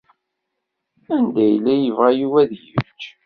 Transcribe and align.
Anda 1.15 1.41
i 1.43 1.47
yella 1.51 1.73
yebɣa 1.77 2.09
Yuba 2.19 2.37
ad 2.43 2.51
yečč? 2.67 3.01